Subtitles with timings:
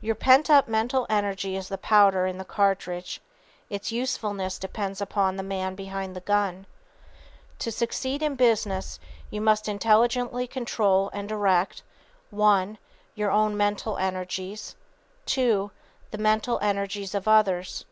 [0.00, 3.20] Your pent up mental energy is the powder in the cartridge.
[3.68, 6.66] Its usefulness depends upon the man behind the gun.
[7.60, 8.98] To succeed in business
[9.30, 11.84] you must intelligently control and direct
[12.30, 12.78] (1)
[13.14, 14.74] your own mental energies,
[15.26, 15.70] (2)
[16.10, 17.84] _the mental energies of others.